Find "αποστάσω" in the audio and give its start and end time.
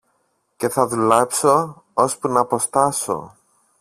2.37-3.35